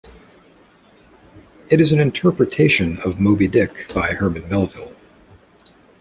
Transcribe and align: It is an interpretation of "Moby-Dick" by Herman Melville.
It 1.69 1.79
is 1.79 1.91
an 1.91 1.99
interpretation 1.99 2.97
of 3.05 3.19
"Moby-Dick" 3.19 3.93
by 3.93 4.13
Herman 4.15 4.49
Melville. 4.49 4.95